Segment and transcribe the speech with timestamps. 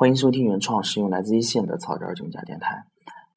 [0.00, 2.84] 欢迎收听原创，使用来自一线的草根儿家电台。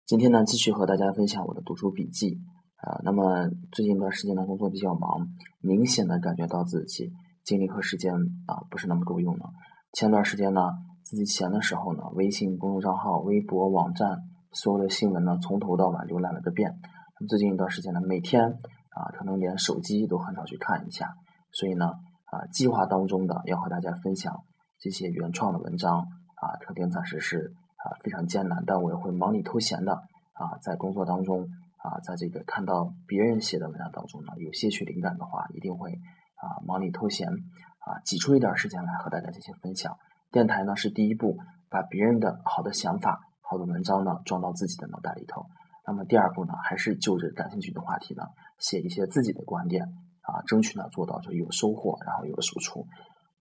[0.06, 2.40] 今天呢，继续和大家分享我的读书笔记。
[2.78, 5.28] 啊，那么最近一段时间呢，工作比较忙，
[5.60, 7.12] 明显的感觉到自己
[7.44, 8.14] 精力和时间
[8.48, 9.50] 啊不是那么够用了。
[9.92, 10.62] 前段时间呢，
[11.04, 14.20] 自己闲的时候呢，微信公众账号、微博、网站
[14.54, 16.72] 所有的新闻呢，从头到尾浏览了个遍。
[17.20, 21.10] 那么最近一段时间呢，每天啊，可能连手机都很少去看一下。
[21.52, 24.34] 所以呢，啊，计划当中的要和大家分享
[24.80, 26.08] 这些原创的文章。
[26.44, 29.94] 啊，肯定暂时是啊非常艰难，但我也会忙里偷闲的
[30.34, 31.48] 啊，在工作当中
[31.78, 35.92] 啊，在这个看到别人写的文章当中呢，有些许灵感的话，一定会
[36.36, 39.98] 啊忙里偷闲啊挤出一点时间来和大家进行分享。
[40.32, 41.38] 电台呢是第一步，
[41.70, 45.46] 把别人的好的想法、好的文章呢装到自己的脑袋里头。
[45.88, 48.24] 那么第二步呢，还是就着感兴趣的话题呢，
[48.60, 49.84] 写一些自己的观点
[50.22, 52.86] 啊，争取呢做到就有收获，然后有输出。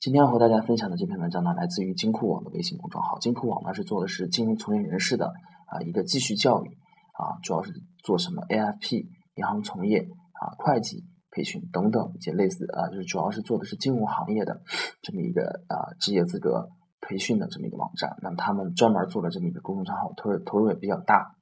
[0.06, 3.18] 今天要和大家分享的这篇文章呢，来自于金库网的微信公众号。
[3.18, 5.34] 金库网呢是做的是金融从业人士的
[5.66, 6.68] 啊一个继续教育
[7.14, 14.62] 啊，主要是做什么 AFP、银行从业啊、会计培训等等一些类似啊，就是主要是做的是金融行业的
[15.02, 16.70] 这么一个啊职业资格
[17.02, 18.16] 培训的这么一个网站。
[18.22, 21.36] 那么他们专门做了这么一个公众账号，投入投入也比较大。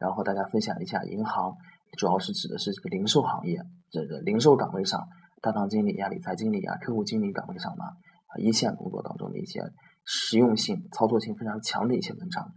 [0.00, 1.54] 然后和大家分享一下，银行
[1.96, 5.06] 主要是指的是这个零售行业，这个零售岗位上。
[5.46, 9.62] 大堂经理呀、理财经理呀、客户经理岗位上呢，啊，一线工作当中的一些
[10.04, 12.50] 实用性、操作性非常强的一些文章。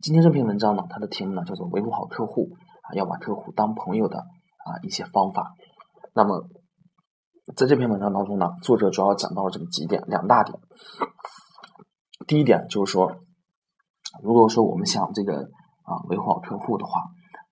[0.00, 2.50] 今天这篇文章呢，它的题目呢叫做“维护好客户
[2.82, 5.56] 啊，要把客户当朋友的啊一些方法”。
[6.14, 6.48] 那么，
[7.56, 10.56] 在这篇文章当中呢，作者主要讲到了这么几点，两大点。
[12.28, 13.10] 第一点就是说，
[14.22, 15.50] 如果说我们想这个
[15.82, 17.00] 啊维护好客户的话，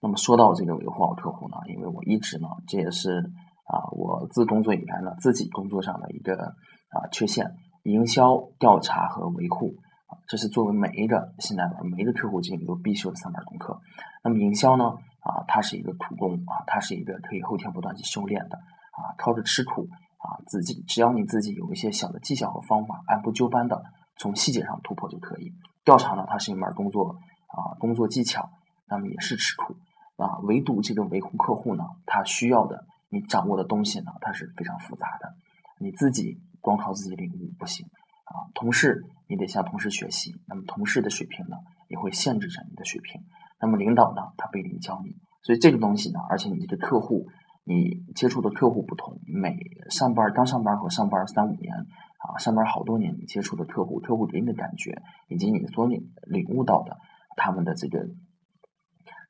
[0.01, 3.29] 那么说到这个维护好客户呢，因为我一直呢，这也是。
[3.65, 9.75] 啊，我自工作以来呢，自己工作上的一个啊缺陷，营销调查和维护
[10.07, 13.81] 啊，这是作为每一个新来的每一个客户经理都必修的三门功课。
[14.25, 14.85] 那么营销呢，
[15.21, 19.87] 啊，它是一个苦工啊，它是一个可以后天不断去修炼的啊，靠着吃苦
[20.19, 23.83] 啊，自己只要你自己有一些小的技巧和方法，按部就班的
[24.19, 25.53] 从细节上突破就可以。
[25.85, 27.17] 调查呢，它是一门工作
[27.49, 28.51] 啊，工作技巧，
[28.89, 29.75] 那么也是吃苦
[30.17, 30.39] 啊。
[30.43, 32.85] 唯独这个维护客户呢，它需要的。
[33.13, 35.35] 你掌握的东西呢，它是非常复杂的，
[35.79, 37.87] 你自己光靠自己领悟不行
[38.25, 38.49] 啊。
[38.55, 41.59] 同事你得向同事学习，那么同事的水平呢，
[41.89, 43.21] 也会限制着你的水平。
[43.61, 47.29] 那么领导呢，他不一定教你，所以这个东西呢，而且你这个客户，
[47.65, 49.59] 你接触的客户不同，每
[49.91, 56.97] 上班刚上班和上班三五年啊，上班好多年，你接触的客户，客户给你的感觉，以及你所领领悟到的
[57.37, 58.09] 他们的这个。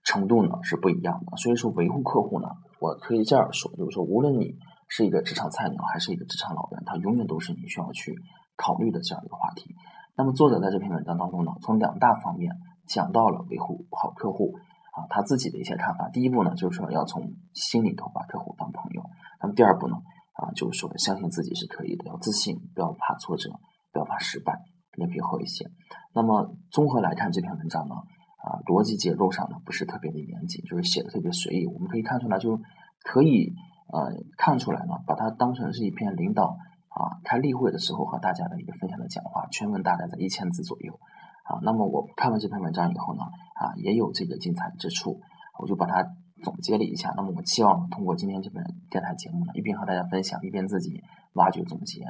[0.04, 2.48] 程度呢是不一样的，所以说维护客户呢，
[2.80, 4.56] 我可以这样说，就是说，无论你
[4.88, 8.14] 是一个职场菜鸟还是一个职场老人，他永远都是你需要去
[8.56, 9.74] 考虑的这样一个话题。
[10.16, 12.52] 那么作者在这篇文章当中呢，从两大方面
[12.86, 14.52] 讲到了维护好客户
[14.92, 16.08] 啊，他自己的一些看法。
[16.10, 17.22] 第一步呢，就是说要从
[17.54, 19.02] 心里头把客户当朋友。
[19.40, 19.96] 那么第二步呢，
[20.34, 23.50] 啊，就是说相信自己是可以的，要自信，不要怕挫折，
[23.92, 24.58] 不要怕失败，
[24.96, 25.64] 脸皮厚一些。
[26.12, 27.94] 那么综合来看这篇文章呢。
[28.42, 31.66] 啊，逻辑结构上呢不是特别的严谨，就是写的特别随意。
[31.66, 32.60] 我们可以看出来，就
[33.04, 33.54] 可以
[33.86, 36.56] 呃看出来呢，把它当成是一篇领导
[36.88, 40.98] 啊开例会的时候和大家的一个分享的讲话，全文大概在一千字左右
[41.44, 41.60] 啊。
[41.62, 43.22] 那么我看完这篇文章以后呢，
[43.54, 45.20] 啊也有这个精彩之处，
[45.60, 46.04] 我就把它
[46.42, 47.14] 总结了一下。
[47.16, 51.00] 那么我期望通过今天这本电台节目呢，一边和大家分享，一边自己
[51.34, 52.02] 挖掘总结。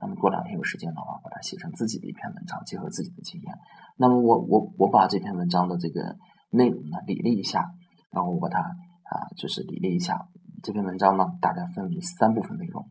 [0.00, 3.52] 那么过两天有时间的话，把它写成自己的一篇文章，结合自己的经验。
[4.00, 6.16] 那么我我我把这篇文章的这个
[6.48, 7.70] 内容呢理了一下，
[8.10, 10.26] 然后我把它啊就是理了一下。
[10.62, 12.88] 这篇文章呢大概分为三部分内容。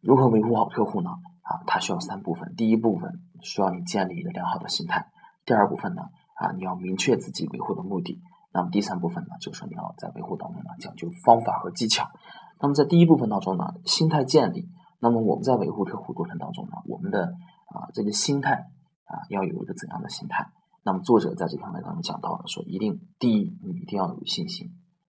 [0.00, 1.10] 如何维护好客户呢？
[1.42, 2.56] 啊，它需要三部分。
[2.56, 5.06] 第一部分需要你建立一个良好的心态。
[5.44, 6.02] 第二部分呢
[6.34, 8.20] 啊你要明确自己维护的目的。
[8.52, 12.10] 那么第三部分呢就是说你要在维护当中呢讲究方法和技巧。
[12.60, 14.68] 那么在第一部分当中呢，心态建立。
[14.98, 17.26] 那么我们在维护客户过程当中呢，我们的
[17.66, 18.66] 啊这个心态
[19.12, 20.48] 啊要有一个怎样的心态？
[20.84, 24.70] 那么作者在这篇文章中讲到了，说一定第一你一定要有信心，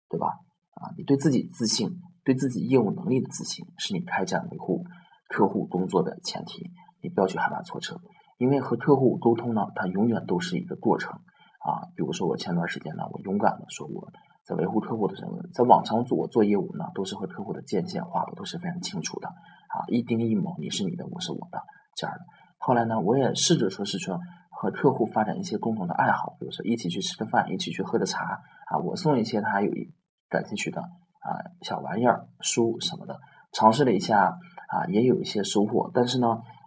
[0.08, 0.28] 对吧？
[0.74, 4.84] 啊，你对自己自信，对自己业务能力的自信，是你开展维护
[5.28, 6.70] 客户工作的前提。
[7.02, 8.00] 你不要去害怕挫折，
[8.38, 11.86] 因为和客户沟通呢，它永远都是一个过程啊。
[11.94, 14.08] 比如说我前段时间呢，我勇敢的说我。
[14.44, 21.62] 在维护客户的时候，在往常做做业务呢，都是和客户的界限划的都是非常清楚的啊，一丁一卯，你是你的，我是我的
[21.94, 22.24] 这样的。
[22.58, 24.18] 后来呢，我也试着说是说
[24.50, 29.70] 和客户发展一些共同的爱好，比如说一起去吃个饭，一起去喝个茶啊，我送一些他有
[30.28, 31.28] 感兴趣的啊
[31.62, 33.18] 小玩意儿、书什么的，
[33.52, 34.36] 尝试了一下
[34.68, 35.90] 啊，也有一些收获。
[35.94, 36.26] 但是呢，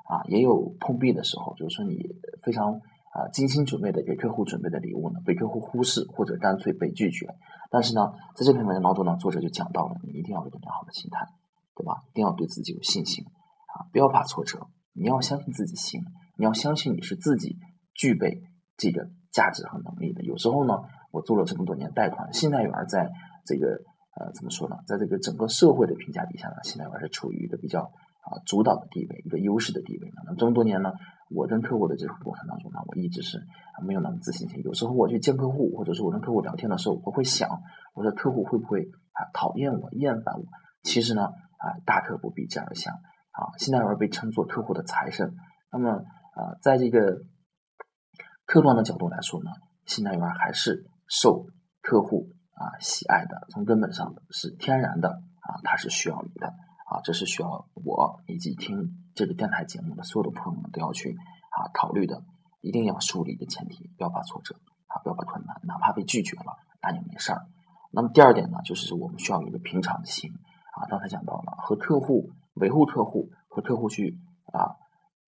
[0.09, 1.97] 啊，也有碰壁的时候，就是说你
[2.41, 2.73] 非常
[3.13, 7.27] 啊精心准备的给客户准备的礼物呢，被客户忽视或者干脆被拒绝。
[7.69, 11.27] 但是呢，在这篇文章当中呢，作者就讲到了，你一定要有个良好的心态，
[11.75, 12.03] 对吧？
[12.11, 16.01] 一定要对自己有信心啊，不要怕挫折，你要相信自己行，
[16.37, 17.57] 你要相信你是自己
[17.93, 18.41] 具备
[18.77, 20.23] 这个价值和能力的。
[20.23, 20.75] 有时候呢，
[21.11, 23.09] 我做了这么多年贷款，信贷员在
[23.45, 23.67] 这个
[24.19, 27.91] 呃怎么说呢，在这个整个社会的评价底下呢，信贷员是处于一个比较。
[28.21, 30.21] 啊，主导的地位，一个优势的地位呢。
[30.27, 30.91] 那这么多年呢，
[31.31, 33.41] 我跟客户的这个过程当中呢，我一直是
[33.83, 34.61] 没有那么自信心。
[34.61, 37.49] 有时候我去见客户，或者是我跟客户聊天的时候，我会想，
[37.95, 38.83] 我的客户会不会
[39.13, 40.43] 啊讨厌我、厌烦我？
[40.83, 42.93] 其实呢，啊大可不必这样想。
[43.31, 45.35] 啊，信贷员被称作客户的财神。
[45.71, 47.23] 那么啊，在这个
[48.45, 49.51] 客观的角度来说呢，
[49.85, 51.45] 信贷员还是受
[51.81, 53.47] 客户啊喜爱的。
[53.49, 56.53] 从根本上是天然的啊，他是需要你的。
[56.91, 58.75] 啊，这是需要我以及听
[59.15, 62.21] 这个电台节目的所有的朋友们都要去啊考虑的，
[62.59, 64.55] 一定要树立一个前提，不要怕挫折
[64.87, 67.47] 啊，不要怕困难，哪怕被拒绝了，那也没事儿。
[67.93, 70.29] 那么第二点呢，就是我们需要有一个平常心
[70.75, 70.83] 啊。
[70.89, 74.75] 刚才讲到了，和客户维护客户，和客户去啊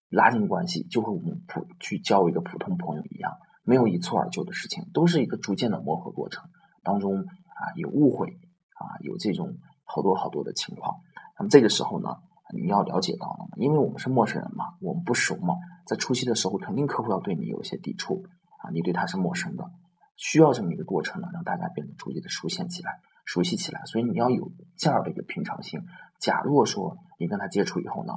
[0.09, 3.31] 拉近关系，就和我们普去交一个普通朋友一样，
[3.63, 6.43] 没有一蹴而就的事情，都是一个逐渐的磨合过程
[6.83, 10.97] 当中啊，有误会啊，有这种好多好多的情况。
[11.39, 12.09] 那么这个时候呢，
[12.53, 15.55] 你要了解到了，因为我们是陌生人嘛，我们不熟嘛，
[15.87, 18.23] 在初期的时候，肯定客户要对你有些抵触
[18.59, 19.71] 啊，你对他是陌生的，
[20.17, 23.83] 需要这么一个过程呢，让大家变得逐渐的熟悉起来，熟悉起来。
[23.85, 25.79] 所以你要有这样的一个平常心。
[26.23, 28.13] 假如说你跟他接触以后呢，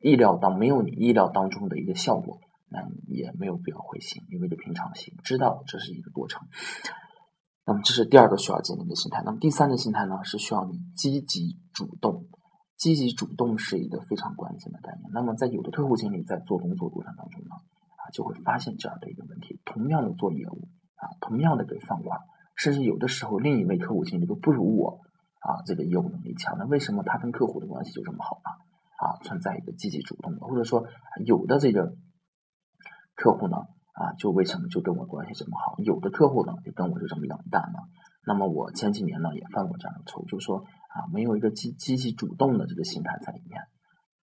[0.00, 2.38] 意料到没有你意料当中的一个效果，
[2.68, 6.46] 那也没有必要灰心，因为这平常心，知道这是一个过程。
[7.66, 9.22] 那么这是第二个需要建立的心态。
[9.24, 12.26] 那么第三个心态呢，是需要你积极主动。
[12.76, 15.10] 积极主动是一个非常关键的概念。
[15.12, 17.56] 那么，在有的客户经理在做工作过程当中呢，
[17.98, 20.66] 啊，就会发现这样的一个问题：同样的做业务，
[20.96, 22.18] 啊，同样的给放款，
[22.56, 24.98] 甚至有的时候另一位客户经理都不如我，
[25.40, 26.56] 啊，这个业务能力强。
[26.58, 28.50] 那为什么他跟客户的关系就这么好呢？
[29.04, 30.86] 啊，存在一个积极主动的，或者说
[31.24, 31.94] 有的这个
[33.14, 33.56] 客户呢，
[33.94, 35.74] 啊，就为什么就跟我关系这么好？
[35.78, 37.78] 有的客户呢，就跟我就这么冷淡呢？
[38.26, 40.64] 那么我前几年呢，也犯过这样的错误，就是说。
[40.90, 43.62] 啊，没有一个积积极主动的这个心态在里面，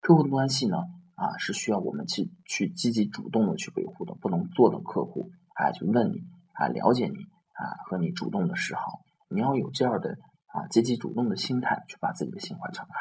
[0.00, 0.76] 客户的关系呢，
[1.16, 6.20] 啊，是需要我们去去积极主动的去维护的，不能坐等客户啊去问你
[6.52, 10.18] 啊了解你啊和你主动的示好，你要有这样的
[10.52, 12.94] 啊积极主动的心态去把自己的心怀敞开，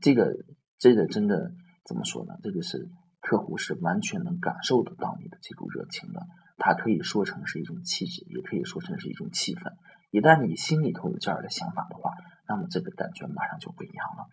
[0.00, 0.34] 这个
[0.78, 1.52] 这个真的
[1.84, 2.34] 怎么说呢？
[2.42, 2.88] 这个是
[3.20, 6.26] 客户是完全能感受得到你的这种热情的，
[6.56, 9.72] 他可以说成是一种气质，也可以说成是一种气氛。
[10.10, 12.10] 一旦你心里头有这样的想法的话，
[12.48, 14.26] 那么这个感觉马上就不一样了。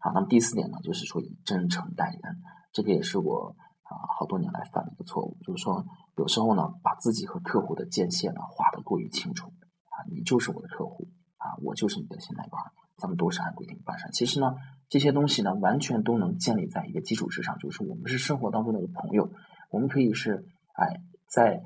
[0.00, 2.36] 好，那么第四点呢，就是说以真诚待人，
[2.72, 3.54] 这个也是我
[3.84, 5.84] 啊好多年来犯的一个错误，就是说
[6.16, 11.06] 有时候呢，把自己和客户的界限呢划得过于清楚啊，你就是我的客户，
[11.70, 12.52] 我就是你的信贷员，
[12.98, 14.08] 咱们都是按规定办事。
[14.12, 14.56] 其实呢，
[14.88, 19.30] 这些东西呢，完全都能建立在一个基础之上，就是我们是生活当中的朋友，
[19.70, 20.44] 我们可以是
[20.74, 21.62] 哎在。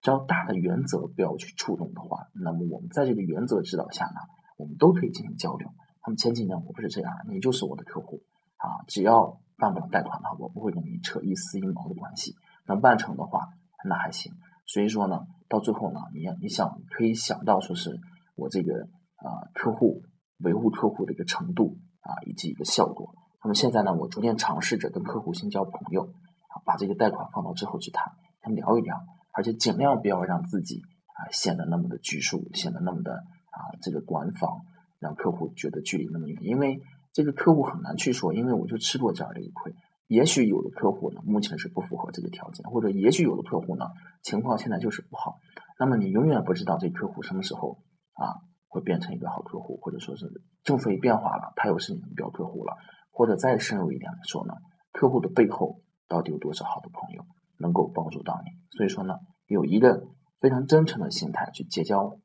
[0.00, 4.20] 只要大的原则不要去触动的话，那么我们在这个原则指导下呢，
[4.56, 5.68] 我们都可以进行交流。
[6.06, 8.22] 那么前几年我不是这样，你就是我的客户
[8.58, 12.36] 啊，只要办不了贷款的话，我不会跟你扯一丝一毛的关系。
[12.68, 13.48] 能办成的话，
[13.84, 14.32] 那还行。
[14.66, 17.98] 所以说呢，到最后呢，你你想可以想到说是
[18.36, 20.02] 我这个啊客户
[20.38, 23.14] 维护客户的一个程度啊，以及一个效果。
[23.42, 28.96] 那么现在呢，我逐渐尝试着跟客户先交朋友啊，把这个贷款放到之后去谈，先聊一聊。
[29.32, 30.82] 而且尽量不要让自己
[31.14, 34.62] 啊显得那么的拘束，显得那么的啊这个官方，
[34.98, 36.42] 让客户觉得距离那么远。
[36.42, 36.80] 因为
[37.12, 39.72] 这个客户很难去说，因为我就吃过这样的一亏。
[40.08, 43.84] 也许有的客户呢，目前是不符合这个条件，或者也许有的客户呢，
[44.22, 45.38] 情况现在就是不好。
[45.78, 47.78] 那么你永远不知道这客户什么时候
[48.14, 50.30] 啊会变成一个好客户，或者说是
[50.62, 52.76] 政策一变化了，他又是你的标客户了，
[53.10, 54.54] 或者再深入一点来说呢，
[54.92, 57.24] 客户的背后到底有多少好的朋友？
[57.60, 59.14] 能够帮助到你，所以说呢，
[59.48, 60.06] 有一个
[60.38, 62.16] 非常真诚的心态去结交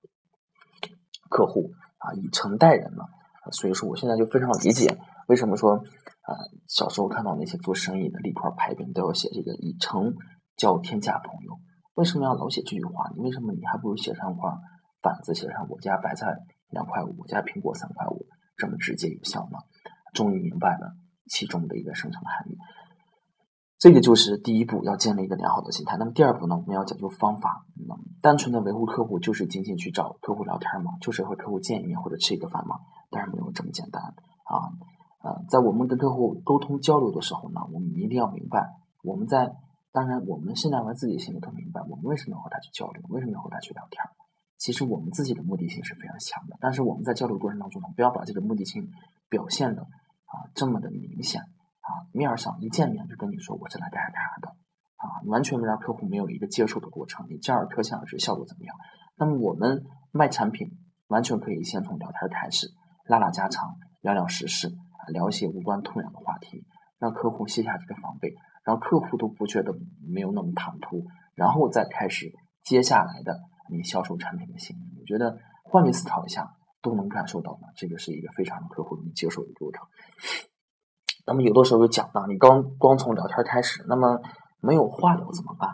[1.27, 3.03] 客户啊，以诚待人呢。
[3.51, 4.95] 所以说，我现在就非常理解
[5.27, 10.13] 为什么说啊，小时候看到那些做生意的立块牌匾都要写这个“以诚
[10.55, 11.59] 交天下朋友”，
[11.95, 13.09] 为什么要老写这句话？
[13.15, 14.51] 你为什么你还不如写上块
[15.03, 16.33] 板子，写上“我家白菜
[16.69, 18.25] 两块五，我家苹果三块五”，
[18.57, 19.59] 这么直接有效吗？
[20.13, 20.95] 终于明白了
[21.29, 22.57] 其中的一个深层含义。
[23.77, 25.97] 这个就是第一步，要建立一个良好的心态。
[25.97, 27.65] 那么第二步呢，我们要讲究方法。
[27.75, 30.93] 那么单纯的维护客户，就是仅仅去找客户聊天吗？
[31.01, 32.79] 就是和客户见一面或者吃一个饭吗？
[33.11, 34.71] 当然没有这么简单啊！
[35.21, 38.69] 呃，在我们跟客户沟通交流的时候呢，我们一定要明白
[39.03, 39.53] 我们在
[39.91, 44.01] 当然，我们现在我自己心里都明白，我们为什么要和他去交流，为什么要和他去聊天。
[44.63, 48.87] 其实我们自己的目的性是非常强的，但是我们在交流过程当中呢，不要把这个目的性
[49.27, 54.47] 表现的啊这么的明显啊，面上一见面就跟你说我是来干啥干啥的
[54.95, 58.73] 啊，完全没让客户没有一个接受的过程，你加尔可想而知效果怎么样。
[59.17, 60.69] 那么我们卖产品
[61.07, 62.67] 完全可以先从聊天开始，
[63.09, 64.71] 拉拉家常，聊聊时事，
[65.11, 66.63] 聊一些无关痛痒的话题，
[66.99, 69.75] 让客户卸下这个防备，让客户都不觉得
[70.07, 71.03] 没有那么唐突，
[71.35, 72.31] 然后再开始
[72.63, 73.41] 接下来的。
[73.69, 77.67] 你销售产品的心理，我觉得换位思考一下，都能感受到呢。
[77.75, 79.85] 这个是一个非常让客户容易接受的过程。
[81.25, 84.19] 那么有的时候有讲到，你刚光从聊天开始，那么
[84.59, 85.69] 没有话聊怎么办？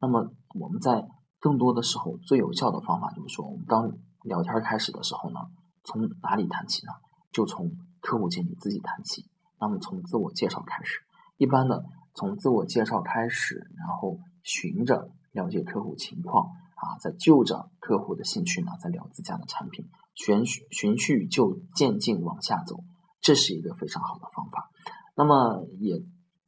[0.00, 1.06] 那么我们在
[1.38, 5.40] 更多的时候，最有效的方法就是说，我们刚聊天开始的时候呢，
[5.84, 6.92] 从哪里谈起呢？
[7.32, 9.26] 就从客户经理自己谈起。
[9.60, 11.00] 那么从自我介绍开始，
[11.36, 16.48] 一般的从自我介绍开始，然后循着了解客户情况。
[16.76, 22.84] 啊，在就着客户的兴趣呢，在聊自家的产品，循循序就渐进往下走，
[23.20, 24.70] 这是一个非常好的方法。
[25.16, 26.02] 那么也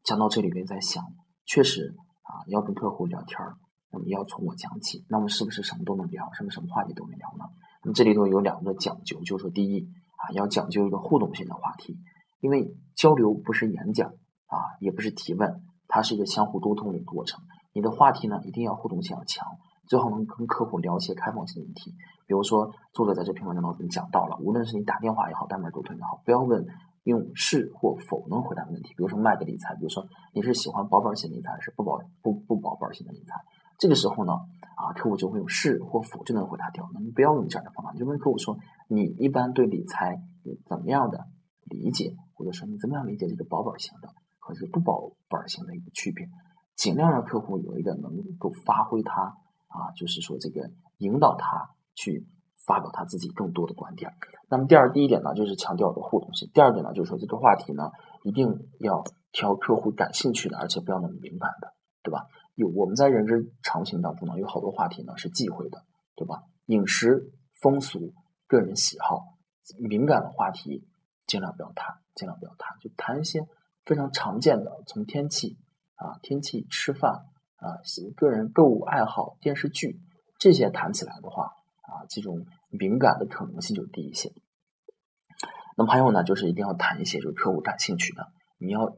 [0.04, 1.02] 讲到这里边，在想，
[1.46, 3.56] 确实啊，要跟客户聊天儿，
[3.90, 7.46] 那么要从我讲起，那么是不是什么都能聊，什么什么话题都能聊呢？
[7.82, 11.96] 那么这里头有两个讲究，就是说，第一啊，要讲究一个互动性的话题，
[12.40, 14.10] 因为交流不是演讲
[14.46, 17.40] 啊，也不是提问，它是一个相互沟通的过程。
[17.72, 19.46] 你的话题呢，一定要互动性要强。
[19.88, 21.90] 最好能跟客户聊一些开放性的问题，
[22.26, 26.66] 比如说作者在这篇文章当中讲到了，无论是你打电话也好，单门沟通也好，不要问
[27.04, 28.90] 用是或否能回答的问题。
[28.90, 33.40] 比如说卖个理财，比如说你是喜欢保本型理财还是不保不不保本型的理财？
[33.78, 34.32] 这个时候呢，
[34.76, 36.86] 啊，客户就会用是或否就能回答掉。
[36.92, 41.24] 那你不要用这样的方法，你就问客户说你一般对理财有怎么样的
[41.64, 46.28] 理解，或者说你怎么样理解这个保本型的和这个不保本型的一个区别，
[46.76, 49.34] 尽量让客户有一个能够发挥他。
[49.68, 52.26] 啊，就是说这个引导他去
[52.66, 54.12] 发表他自己更多的观点。
[54.50, 57.90] 那么第二，第一点呢，就是强调的互动性；第二点呢，就是说这个话题呢，
[58.24, 61.72] 一定要挑客户感兴趣的，而且不要那么敏感的，
[62.02, 62.26] 对吧？
[62.54, 65.84] 有我们在人之常情当中呢，有好多话题呢是忌讳的，
[66.16, 66.42] 对吧？
[66.66, 68.12] 饮食、风俗、
[68.46, 69.38] 个人喜好、
[69.78, 70.86] 敏感的话题，
[71.26, 73.46] 尽量不要谈，尽量不要谈，就谈一些
[73.84, 75.56] 非常常见的，从天气
[75.94, 77.26] 啊，天气、吃饭。
[77.58, 77.82] 啊，
[78.16, 80.00] 个人购物爱好、电视剧
[80.38, 81.44] 这些谈起来的话，
[81.82, 84.32] 啊，这种敏感的可能性就低一些。
[85.76, 88.28] 那么还有呢，就是一定要谈一些就是客户感兴趣的。
[88.58, 88.96] 你要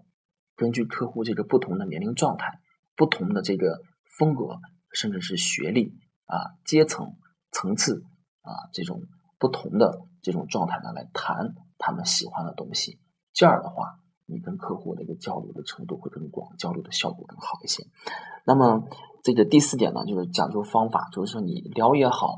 [0.56, 2.60] 根据客户这个不同的年龄状态、
[2.96, 3.80] 不同的这个
[4.18, 4.58] 风格，
[4.92, 5.94] 甚至是学历
[6.26, 6.36] 啊、
[6.66, 7.16] 阶层、
[7.52, 8.04] 层次
[8.42, 9.00] 啊这种
[9.38, 13.00] 不同的这种状态呢，来谈他们喜欢的东西。
[13.32, 13.96] 这样的话。
[14.30, 17.84] 你跟客户的一个交流的程度会更广，交流的效果更好一些。
[18.46, 18.88] 那么
[19.22, 22.28] 这个第四点呢，就是讲究方法，就是说你聊也好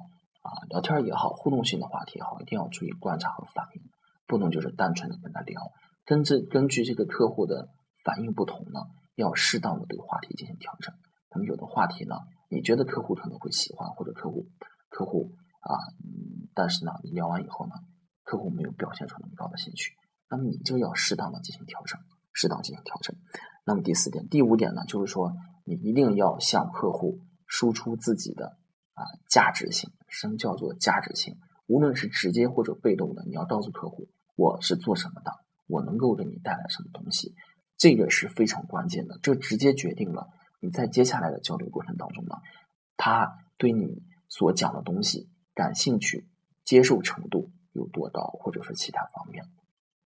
[0.43, 3.83] 啊，聊天也好，互动性的话题也好，一定要注意观察和反应，
[4.27, 5.61] 不能就是单纯的跟他聊。
[6.05, 7.69] 根据根据这个客户的
[8.05, 8.81] 反应不同呢，
[9.15, 10.93] 要适当的对话题进行调整。
[11.31, 12.17] 那么有的话题呢，
[12.51, 14.47] 你觉得客户可能会喜欢，或者客户
[14.91, 15.31] 客户
[15.61, 17.73] 啊，嗯但是呢，你聊完以后呢，
[18.25, 19.93] 客户没有表现出那么高的兴趣。
[20.33, 22.01] 那么你就要适当的进行调整，
[22.33, 23.15] 适当进行调整。
[23.67, 25.35] 那么第四点、第五点呢，就是说
[25.67, 28.57] 你一定要向客户输出自己的
[28.95, 29.91] 啊价值性。
[30.09, 31.37] 什么叫做价值性？
[31.67, 35.33] 无论是直接或者被动的，你要告诉客户我是做什么的，
[35.67, 37.35] 我能够给你带来什么东西，
[37.77, 39.19] 这个是非常关键的。
[39.23, 40.29] 这直接决定了
[40.61, 42.37] 你在接下来的交流过程当中呢，
[42.97, 46.27] 他对你所讲的东西感兴趣、
[46.65, 49.45] 接受程度有多高，或者说其他方面。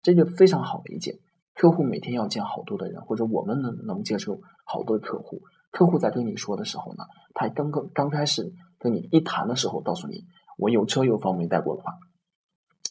[0.04, 1.18] 这就非常好理解，
[1.54, 5.40] 客户每天要见好多的人，或者我们能能接受好多客户。
[5.70, 10.26] 客户在跟你说的时候呢，他刚刚刚开始跟你一谈的时候，告诉你
[10.58, 11.94] 我有车有房没贷过的话，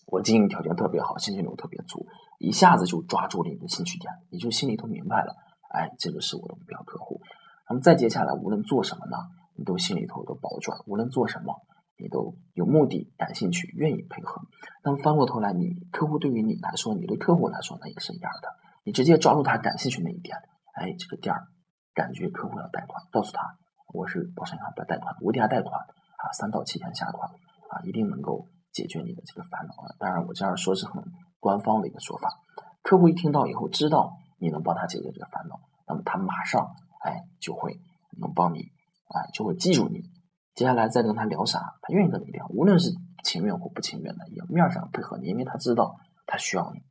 [0.07, 2.07] 我经营条件特别好，现金流特别足，
[2.39, 5.35] 一下子就抓住了你的兴趣点，你就心里头明白了，
[5.69, 7.21] 哎，这个是我的目标客户。
[7.69, 9.17] 那么再接下来，无论做什么呢，
[9.55, 11.61] 你都心里头都保准，无论做什么。
[12.13, 14.43] 都有目的、感兴趣、愿意配合。
[14.83, 18.47] 那么翻过头来，你客户对于你来说，你对客户来说，那也是一样的。
[18.85, 20.37] 你直接抓住他感兴趣那一点，
[20.75, 21.47] 哎，这个点儿
[21.95, 23.57] 感觉客户要贷款，告诉他
[23.93, 27.27] 我是保险银行要贷款，无抵押贷款啊，三到七天下款
[27.69, 29.73] 啊，一定能够解决你的这个烦恼。
[29.97, 31.03] 当然，我这样说是很
[31.39, 32.29] 官方的一个说法。
[32.83, 37.79] 客户一听到以后，知道你能帮他解决这个烦恼，那么他马上哎就会
[38.19, 38.59] 能帮你
[39.07, 40.01] 啊，就会记住你。
[40.55, 42.91] 接下来再跟他聊啥，他愿意跟你聊，无论是
[43.23, 45.95] 情愿或不情愿的，也面上配合你，因为他知道
[46.27, 46.81] 他需要你。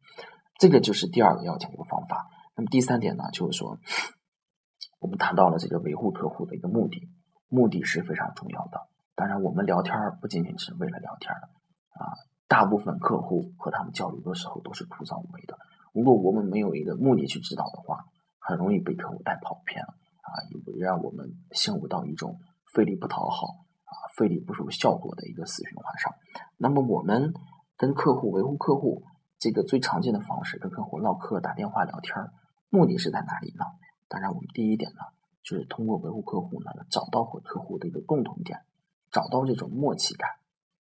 [0.59, 2.28] 这个就是第二个要讲一个方法。
[2.57, 3.78] 那么第三点呢，就是说
[4.99, 7.09] 我们谈到了这个维护客户的一个目的，
[7.49, 8.81] 目的是非常重要的。
[9.14, 11.49] 当然，我们聊天不仅仅是为了聊天的
[12.02, 12.12] 啊，
[12.49, 15.57] 大部分客户和他们交流的时候都是枯燥无味的。
[15.92, 18.07] 如果我们没有一个目的去指导的话，
[18.38, 22.38] 很容易被客户带跑偏了啊，也会让我们陷入到一种
[22.73, 23.47] 费力不讨好
[23.85, 26.12] 啊、费力不出效果的一个死循环上。
[26.57, 27.35] 那么，我们
[27.76, 29.05] 跟客户维护客户
[29.38, 32.33] 这个最常见的方式，跟客户唠嗑、打电话聊天儿，
[32.71, 33.64] 目的是在哪里呢？
[34.09, 35.00] 当然，我们第一点呢，
[35.43, 38.61] 就是通过维护客户呢，找到和客户的一个共同点，
[39.11, 40.31] 找到这种默契感。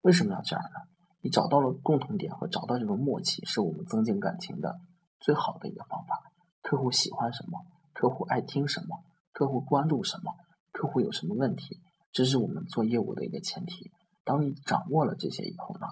[0.02, 0.90] 为什么要这样呢？
[1.22, 4.80] 你找到了共同点和找到这种默契，是我们增进感情的
[5.20, 6.32] 最好的一个方法。
[6.62, 7.60] 客户喜欢什么？
[7.92, 9.04] 客户爱听什么？
[9.32, 10.32] 客户关注什么？
[10.72, 11.80] 客户有什么问题？
[12.12, 13.90] 这是我们做业务的一个前提。
[14.24, 15.86] 当你掌握了这些以后呢，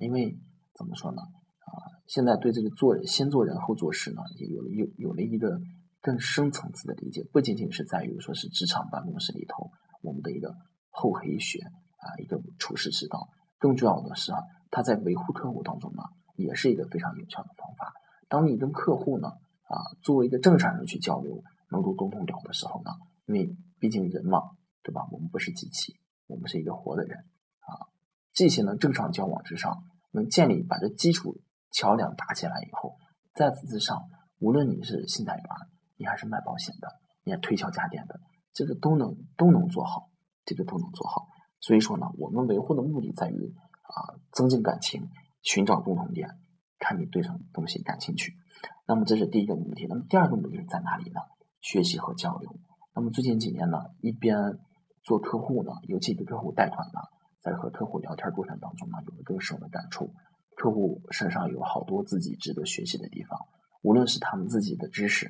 [0.00, 0.36] 因为
[0.74, 1.22] 怎么说呢？
[1.22, 1.70] 啊，
[2.06, 5.60] 现在对这个做人先做人后做事呢，也有了有有了一个
[6.00, 9.70] 更深层次的理解，不仅仅是在于说是职场办公室里头
[10.02, 10.54] 我们的一个
[10.90, 13.28] 厚黑学啊，一个处事之道。
[13.58, 14.38] 更重要的是啊，
[14.70, 16.02] 他在维护客户当中呢，
[16.36, 17.92] 也是一个非常有效的方法。
[18.28, 22.90] 当你跟客户呢，啊，作为一个正常人去交流，能够沟通了的时候呢，
[23.26, 24.40] 因为毕竟人嘛，
[24.82, 25.06] 对吧？
[25.12, 27.92] 我们不是机器，我们是一个活的人啊。
[28.32, 32.96] 这些呢，正常交往之上，能建立把这基础桥梁搭起来以后，
[33.34, 35.44] 在此之上，无论你是信贷员，
[35.98, 38.22] 你还是卖保险的，你还推销家电的，
[38.54, 40.08] 这个都能都能做好，
[40.46, 41.28] 这个都能做好。
[41.60, 45.10] 所以说呢，我们维护的目的在于啊，增进感情，
[45.42, 46.38] 寻找共同点，
[46.78, 48.32] 看你对什么东西感兴趣。
[48.86, 49.86] 那么这是第一个目的。
[49.90, 51.20] 那么第二个目的在哪里呢？
[51.60, 52.50] 学习和交流。
[52.94, 54.36] 那么最近几年呢，一边
[55.02, 57.00] 做客户呢，尤其给客户带团呢，
[57.40, 60.12] 在和客户聊天过程当中呢，有了更深的感触。
[60.56, 63.38] 客户身上有好多自己值得学习的地方，
[63.82, 65.26] 无论是他们自己的知识、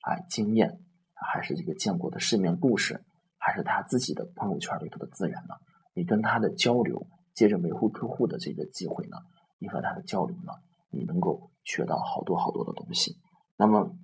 [0.00, 0.80] 哎经验，
[1.12, 3.04] 还是这个见过的世面故事，
[3.36, 5.54] 还是他自己的朋友圈里头的资源呢。
[5.94, 9.18] 你跟他的交流，接着维护客户的这个机会呢，
[9.58, 10.52] 你和他的交流呢，
[10.90, 13.18] 你能够学到好多好多的东西。
[13.58, 13.94] 那么，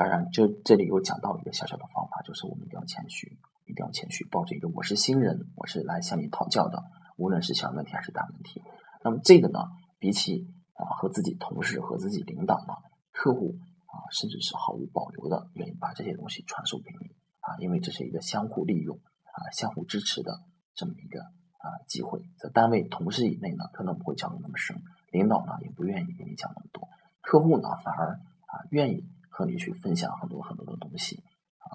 [0.00, 3.36] 当然，这这里有讲到一个小小的方法，就是我们一定要谦虚，
[3.66, 6.82] 一定要谦虚，抱着一个我是新人，我是来向你讨教的，
[7.18, 8.62] 无论是小问题还是大问题。
[9.04, 9.58] 那么这个呢，
[9.98, 12.72] 比起啊和自己同事和自己领导呢，
[13.12, 13.58] 客户
[13.88, 17.10] 啊，甚至是毫无保留的愿意把这些东西传授给你
[17.40, 20.32] 啊，因为这是一个相互利用啊、相互支持的。
[20.74, 26.88] 这么一个啊机会，在单位同事以内呢，可能不会讲的那么深，领导呢也不愿意跟你讲那么多，
[27.20, 28.14] 客户呢反而
[28.46, 31.22] 啊愿意和你去分享很多很多的东西
[31.56, 31.72] 啊。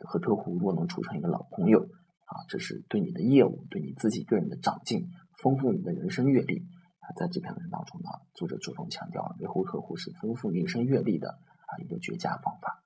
[0.00, 5.08] 和客户如果能处成一个老朋友啊，这是对你的业务，对你自己个人的长进，
[5.42, 6.66] 丰富你的人生阅历
[7.00, 7.16] 啊。
[7.16, 12.82] 在这篇文章当中呢，作者着重强调了维护客户是丰富人生阅历的啊一个绝佳方法。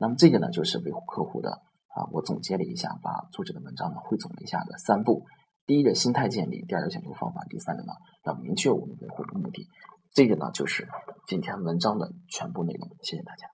[0.00, 1.62] 那么这个呢，就是维护客户的。
[1.94, 5.26] 啊，我总结了一下，把作者的文章呢汇总了一下的三步：
[5.64, 7.92] 第一个心态建立，第二个解决方法，第三个呢
[8.24, 9.68] 要明确我们维护的目的。
[10.12, 10.88] 这个呢就是
[11.28, 12.88] 今天文章的全部内容。
[13.04, 13.53] 谢谢大家。